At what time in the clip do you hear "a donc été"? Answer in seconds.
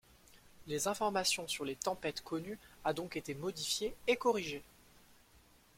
2.85-3.35